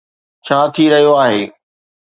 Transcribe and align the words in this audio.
ڇا 0.45 0.59
ٿي 0.73 0.83
رهيو 0.91 1.13
آهي 1.25 1.41